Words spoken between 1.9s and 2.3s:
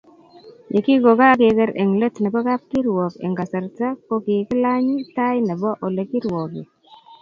let